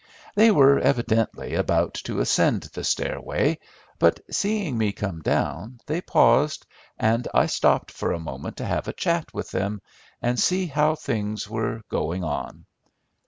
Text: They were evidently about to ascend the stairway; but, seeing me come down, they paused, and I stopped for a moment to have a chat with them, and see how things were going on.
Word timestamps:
They 0.33 0.49
were 0.49 0.79
evidently 0.79 1.53
about 1.53 1.93
to 2.05 2.21
ascend 2.21 2.63
the 2.73 2.83
stairway; 2.83 3.59
but, 3.99 4.19
seeing 4.31 4.75
me 4.75 4.91
come 4.93 5.21
down, 5.21 5.79
they 5.85 6.01
paused, 6.01 6.65
and 6.97 7.27
I 7.35 7.45
stopped 7.45 7.91
for 7.91 8.11
a 8.11 8.17
moment 8.19 8.57
to 8.57 8.65
have 8.65 8.87
a 8.87 8.93
chat 8.93 9.31
with 9.31 9.51
them, 9.51 9.79
and 10.19 10.39
see 10.39 10.65
how 10.65 10.95
things 10.95 11.47
were 11.47 11.83
going 11.87 12.23
on. 12.23 12.65